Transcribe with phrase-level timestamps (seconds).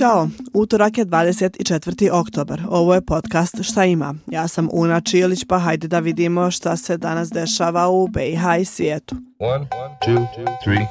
[0.00, 2.10] Ćao, utorak je 24.
[2.12, 2.62] oktobar.
[2.68, 4.14] Ovo je podcast Šta ima?
[4.26, 8.64] Ja sam Una Čilić, pa hajde da vidimo šta se danas dešava u BiH i
[8.64, 9.16] svijetu.
[9.38, 9.66] One,
[10.06, 10.26] two,
[10.64, 10.86] three,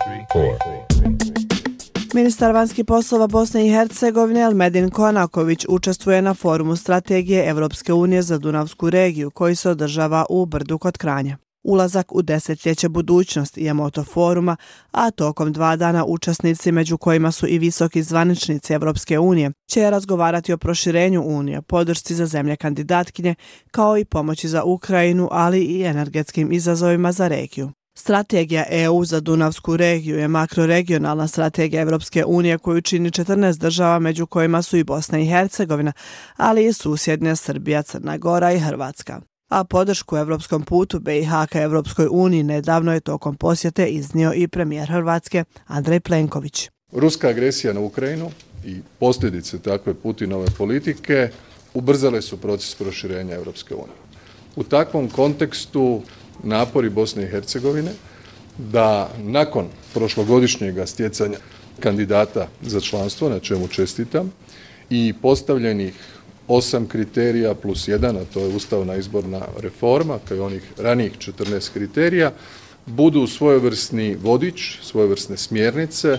[2.14, 8.38] Ministar vanjskih poslova Bosne i Hercegovine Elmedin Konaković učestvuje na forumu strategije Evropske unije za
[8.38, 11.38] Dunavsku regiju koji se održava u Brdu kod Kranja.
[11.64, 14.56] Ulazak u desetljeće budućnosti je moto foruma,
[14.92, 20.54] a tokom dva dana učesnici, među kojima su i visoki zvaničnici Evropske unije, će razgovarati
[20.54, 23.36] o proširenju Unije, podršci za zemlje kandidatkinje,
[23.72, 27.72] kao i pomoći za Ukrajinu, ali i energetskim izazovima za regiju.
[27.98, 34.28] Strategija EU za Dunavsku regiju je makroregionalna strategija Evropske unije koju čini 14 država među
[34.28, 35.94] kojima su i Bosna i Hercegovina,
[36.38, 42.08] ali i susjedne Srbija, Crna Gora i Hrvatska a podršku evropskom putu BiH ka Evropskoj
[42.12, 46.70] uniji nedavno je tokom posjete iznio i premijer Hrvatske Andrej Plenković.
[46.92, 48.32] Ruska agresija na Ukrajinu
[48.66, 51.30] i posljedice takve Putinove politike
[51.74, 53.98] ubrzale su proces proširenja Evropske unije.
[54.56, 56.02] U takvom kontekstu
[56.44, 57.92] napori Bosne i Hercegovine
[58.58, 61.38] da nakon prošlogodišnjeg stjecanja
[61.80, 64.32] kandidata za članstvo, na čemu čestitam,
[64.90, 66.19] i postavljenih
[66.50, 71.74] osam kriterija plus jedan, a to je ustavna izborna reforma, kao i onih ranijih 14
[71.74, 72.32] kriterija,
[72.86, 76.18] budu svojevrsni vodič, svojevrsne smjernice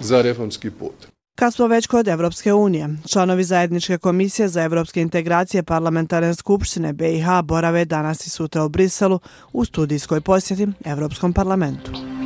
[0.00, 1.06] za reformski put.
[1.38, 7.26] Kad smo već kod Evropske unije, članovi zajedničke komisije za evropske integracije parlamentarne skupštine BiH
[7.44, 9.20] borave danas i sutra u Briselu
[9.52, 12.17] u studijskoj posjeti Evropskom parlamentu.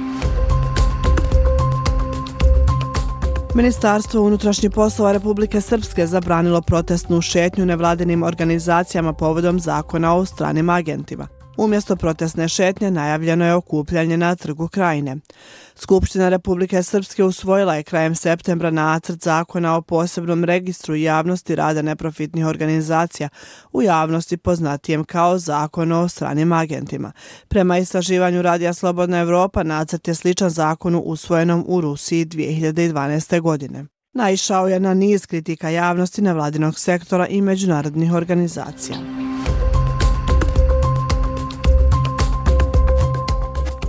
[3.54, 11.28] Ministarstvo unutrašnjih poslova Republike Srpske zabranilo protestnu šetnju nevladinim organizacijama povodom zakona o stranim agentima.
[11.56, 15.16] Umjesto protestne šetnje najavljeno je okupljanje na trgu krajine.
[15.74, 22.46] Skupština Republike Srpske usvojila je krajem septembra nacrt zakona o posebnom registru javnosti rada neprofitnih
[22.46, 23.28] organizacija
[23.72, 27.12] u javnosti poznatijem kao zakon o stranim agentima.
[27.48, 33.40] Prema istraživanju Radija Slobodna Evropa nacrt je sličan zakonu usvojenom u Rusiji 2012.
[33.40, 33.84] godine.
[34.14, 39.21] Naišao je na niz kritika javnosti nevladinog sektora i međunarodnih organizacija.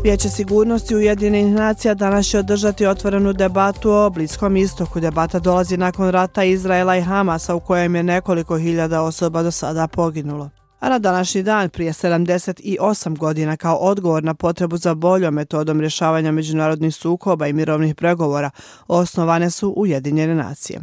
[0.03, 4.99] Vijeće sigurnosti Ujedinjenih nacija danas će održati otvorenu debatu o Bliskom istoku.
[4.99, 9.87] Debata dolazi nakon rata Izraela i Hamasa u kojem je nekoliko hiljada osoba do sada
[9.87, 10.49] poginulo.
[10.79, 16.31] A na današnji dan, prije 78 godina, kao odgovor na potrebu za boljom metodom rješavanja
[16.31, 18.49] međunarodnih sukoba i mirovnih pregovora,
[18.87, 20.81] osnovane su Ujedinjene nacije.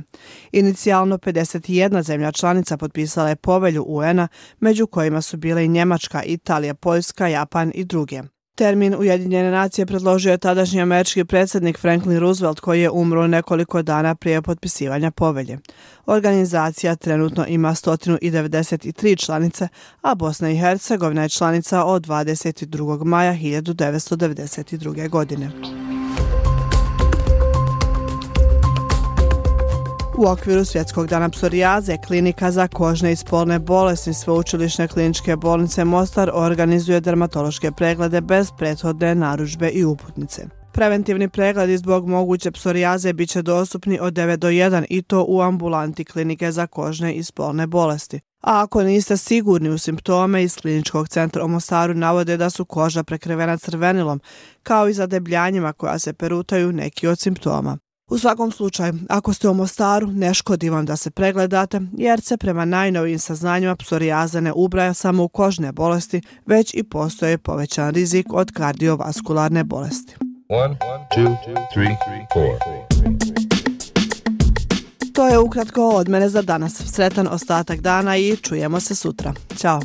[0.52, 4.28] Inicijalno 51 zemlja članica potpisala je povelju UN-a,
[4.60, 8.22] među kojima su bile i Njemačka, Italija, Poljska, Japan i druge.
[8.54, 14.14] Termin Ujedinjene nacije predložio je tadašnji američki predsjednik Franklin Roosevelt koji je umro nekoliko dana
[14.14, 15.58] prije potpisivanja povelje.
[16.06, 19.68] Organizacija trenutno ima 193 članice,
[20.02, 23.04] a Bosna i Hercegovina je članica od 22.
[23.04, 25.08] maja 1992.
[25.08, 25.50] godine.
[30.20, 36.30] U okviru Svjetskog dana psorijaze, klinika za kožne i spolne bolesti Sveučilišne kliničke bolnice Mostar
[36.34, 40.46] organizuje dermatološke preglede bez prethodne naručbe i uputnice.
[40.72, 45.40] Preventivni pregledi zbog moguće psorijaze bit će dostupni od 9 do 1 i to u
[45.40, 48.20] ambulanti klinike za kožne i spolne bolesti.
[48.40, 53.02] A ako niste sigurni u simptome iz kliničkog centra u Mostaru navode da su koža
[53.02, 54.20] prekrivena crvenilom,
[54.62, 57.78] kao i zadebljanjima koja se perutaju neki od simptoma.
[58.10, 62.36] U svakom slučaju, ako ste u Mostaru, ne škodi vam da se pregledate, jer se
[62.36, 68.26] prema najnovijim saznanjima psorijaza ne ubraja samo u kožne bolesti, već i postoje povećan rizik
[68.32, 70.14] od kardiovaskularne bolesti.
[70.48, 70.76] One,
[71.16, 71.36] two,
[71.74, 71.96] three,
[75.12, 76.82] to je ukratko od mene za danas.
[76.92, 79.34] Sretan ostatak dana i čujemo se sutra.
[79.56, 79.80] Ćao!